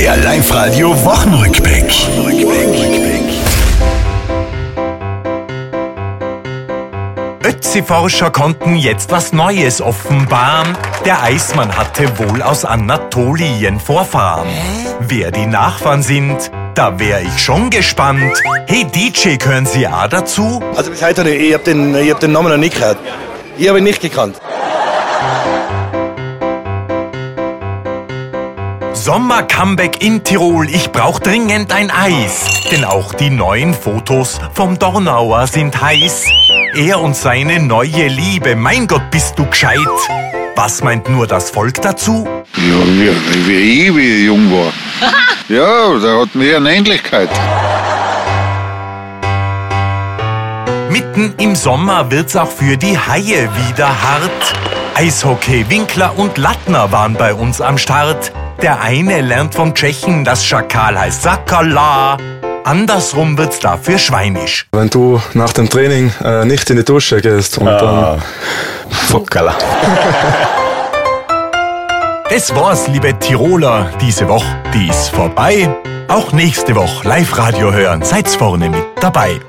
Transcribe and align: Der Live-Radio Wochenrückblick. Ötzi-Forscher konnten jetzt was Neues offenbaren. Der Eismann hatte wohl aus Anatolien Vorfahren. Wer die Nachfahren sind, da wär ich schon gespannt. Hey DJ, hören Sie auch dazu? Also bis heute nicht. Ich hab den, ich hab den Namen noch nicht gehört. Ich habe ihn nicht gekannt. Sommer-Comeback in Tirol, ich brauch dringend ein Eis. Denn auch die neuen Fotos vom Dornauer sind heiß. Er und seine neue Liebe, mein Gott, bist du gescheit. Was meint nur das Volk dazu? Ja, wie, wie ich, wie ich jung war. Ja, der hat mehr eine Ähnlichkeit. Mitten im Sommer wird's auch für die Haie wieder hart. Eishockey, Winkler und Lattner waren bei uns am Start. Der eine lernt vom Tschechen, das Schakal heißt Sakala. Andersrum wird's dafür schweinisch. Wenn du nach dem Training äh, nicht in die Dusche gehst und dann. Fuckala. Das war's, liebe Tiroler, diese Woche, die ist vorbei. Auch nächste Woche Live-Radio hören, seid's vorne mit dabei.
Der 0.00 0.16
Live-Radio 0.16 0.92
Wochenrückblick. 1.04 1.92
Ötzi-Forscher 7.44 8.30
konnten 8.30 8.76
jetzt 8.76 9.10
was 9.10 9.34
Neues 9.34 9.82
offenbaren. 9.82 10.74
Der 11.04 11.22
Eismann 11.22 11.76
hatte 11.76 12.18
wohl 12.18 12.40
aus 12.40 12.64
Anatolien 12.64 13.78
Vorfahren. 13.78 14.48
Wer 15.00 15.32
die 15.32 15.44
Nachfahren 15.44 16.02
sind, 16.02 16.50
da 16.74 16.98
wär 16.98 17.20
ich 17.20 17.38
schon 17.38 17.68
gespannt. 17.68 18.42
Hey 18.66 18.86
DJ, 18.86 19.36
hören 19.44 19.66
Sie 19.66 19.86
auch 19.86 20.06
dazu? 20.06 20.62
Also 20.76 20.92
bis 20.92 21.02
heute 21.02 21.24
nicht. 21.24 21.42
Ich 21.42 21.52
hab 21.52 21.64
den, 21.64 21.94
ich 21.94 22.10
hab 22.10 22.20
den 22.20 22.32
Namen 22.32 22.48
noch 22.48 22.56
nicht 22.56 22.76
gehört. 22.76 22.96
Ich 23.58 23.68
habe 23.68 23.76
ihn 23.76 23.84
nicht 23.84 24.00
gekannt. 24.00 24.40
Sommer-Comeback 28.92 30.02
in 30.02 30.24
Tirol, 30.24 30.68
ich 30.68 30.90
brauch 30.90 31.20
dringend 31.20 31.72
ein 31.72 31.90
Eis. 31.90 32.44
Denn 32.70 32.84
auch 32.84 33.14
die 33.14 33.30
neuen 33.30 33.72
Fotos 33.72 34.40
vom 34.52 34.78
Dornauer 34.78 35.46
sind 35.46 35.80
heiß. 35.80 36.26
Er 36.74 37.00
und 37.00 37.14
seine 37.16 37.60
neue 37.60 38.08
Liebe, 38.08 38.56
mein 38.56 38.86
Gott, 38.86 39.10
bist 39.10 39.38
du 39.38 39.46
gescheit. 39.46 39.78
Was 40.56 40.82
meint 40.82 41.08
nur 41.08 41.26
das 41.26 41.50
Volk 41.50 41.80
dazu? 41.80 42.26
Ja, 42.56 42.86
wie, 42.86 43.46
wie 43.46 43.86
ich, 43.86 43.96
wie 43.96 44.16
ich 44.18 44.26
jung 44.26 44.50
war. 44.52 44.72
Ja, 45.48 45.98
der 45.98 46.20
hat 46.20 46.32
mehr 46.36 46.58
eine 46.58 46.76
Ähnlichkeit. 46.76 47.28
Mitten 50.90 51.34
im 51.38 51.54
Sommer 51.54 52.10
wird's 52.10 52.34
auch 52.34 52.50
für 52.50 52.76
die 52.76 52.98
Haie 52.98 53.48
wieder 53.68 53.86
hart. 53.86 54.54
Eishockey, 54.96 55.64
Winkler 55.70 56.18
und 56.18 56.36
Lattner 56.36 56.90
waren 56.90 57.14
bei 57.14 57.32
uns 57.32 57.60
am 57.60 57.78
Start. 57.78 58.32
Der 58.60 58.80
eine 58.80 59.20
lernt 59.20 59.54
vom 59.54 59.72
Tschechen, 59.72 60.24
das 60.24 60.44
Schakal 60.44 60.98
heißt 60.98 61.22
Sakala. 61.22 62.16
Andersrum 62.64 63.38
wird's 63.38 63.60
dafür 63.60 63.98
schweinisch. 63.98 64.66
Wenn 64.72 64.90
du 64.90 65.22
nach 65.32 65.52
dem 65.52 65.70
Training 65.70 66.12
äh, 66.24 66.44
nicht 66.44 66.68
in 66.70 66.76
die 66.76 66.84
Dusche 66.84 67.20
gehst 67.20 67.58
und 67.58 67.66
dann. 67.66 68.20
Fuckala. 68.90 69.54
Das 72.28 72.54
war's, 72.54 72.88
liebe 72.88 73.16
Tiroler, 73.18 73.90
diese 74.00 74.28
Woche, 74.28 74.46
die 74.74 74.88
ist 74.88 75.10
vorbei. 75.10 75.68
Auch 76.08 76.32
nächste 76.32 76.74
Woche 76.74 77.06
Live-Radio 77.06 77.72
hören, 77.72 78.02
seid's 78.02 78.34
vorne 78.34 78.68
mit 78.68 78.84
dabei. 79.00 79.40